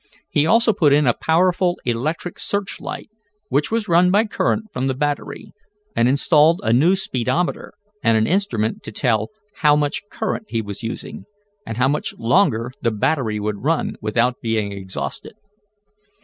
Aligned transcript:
He 0.31 0.47
also 0.47 0.73
put 0.73 0.93
in 0.93 1.05
a 1.05 1.13
powerful 1.13 1.77
electric 1.85 2.39
search 2.39 2.79
light, 2.81 3.11
which 3.49 3.69
was 3.69 3.87
run 3.87 4.09
by 4.09 4.25
current 4.25 4.73
from 4.73 4.87
the 4.87 4.95
battery, 4.95 5.53
and 5.95 6.09
installed 6.09 6.59
a 6.63 6.73
new 6.73 6.95
speedometer 6.95 7.73
and 8.03 8.17
an 8.17 8.25
instrument 8.25 8.81
to 8.81 8.91
tell 8.91 9.27
how 9.57 9.75
much 9.75 10.01
current 10.09 10.47
he 10.49 10.59
was 10.59 10.81
using, 10.81 11.25
and 11.67 11.77
how 11.77 11.87
much 11.87 12.15
longer 12.17 12.71
the 12.81 12.89
battery 12.89 13.39
would 13.39 13.63
run 13.63 13.95
without 14.01 14.41
being 14.41 14.71
exhausted. 14.71 15.35